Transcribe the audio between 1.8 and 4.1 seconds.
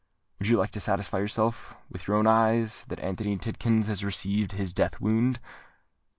with your own eyes, that Anthony Tidkins has